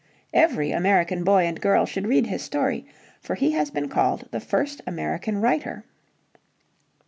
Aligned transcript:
Every 0.33 0.71
American 0.71 1.23
boy 1.23 1.43
and 1.45 1.61
girl 1.61 1.85
should 1.85 2.07
read 2.07 2.25
his 2.25 2.41
story, 2.41 2.87
for 3.19 3.35
he 3.35 3.51
has 3.51 3.69
been 3.69 3.87
called 3.87 4.27
the 4.31 4.39
first 4.39 4.81
American 4.87 5.39
writer. 5.39 5.85